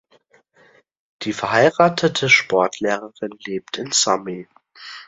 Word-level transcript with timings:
Die 1.21 1.31
verheiratete 1.31 2.27
Sportlehrerin 2.27 3.37
lebt 3.45 3.77
in 3.77 3.91
Sumy. 3.91 4.47